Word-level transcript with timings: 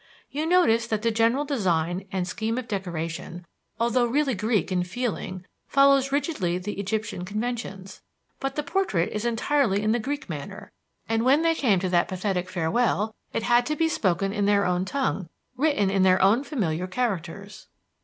You 0.31 0.47
notice 0.47 0.87
that 0.87 1.03
the 1.03 1.11
general 1.11 1.45
design 1.45 2.07
and 2.11 2.27
scheme 2.27 2.57
of 2.57 2.67
decoration, 2.67 3.45
although 3.79 4.07
really 4.07 4.33
Greek 4.33 4.71
in 4.71 4.81
feeling, 4.81 5.45
follows 5.67 6.11
rigidly 6.11 6.57
the 6.57 6.79
Egyptian 6.79 7.23
conventions. 7.23 8.01
But 8.39 8.55
the 8.55 8.63
portrait 8.63 9.09
is 9.11 9.25
entirely 9.25 9.83
in 9.83 9.91
the 9.91 9.99
Greek 9.99 10.27
manner, 10.27 10.71
and 11.07 11.23
when 11.23 11.43
they 11.43 11.53
came 11.53 11.79
to 11.81 11.89
that 11.89 12.07
pathetic 12.07 12.49
farewell, 12.49 13.13
it 13.31 13.43
had 13.43 13.63
to 13.67 13.75
be 13.75 13.87
spoken 13.87 14.33
in 14.33 14.47
their 14.47 14.65
own 14.65 14.85
tongue, 14.85 15.29
written 15.55 15.91
in 15.91 16.01
their 16.01 16.19
own 16.19 16.43
familiar 16.43 16.87
characters." 16.87 17.67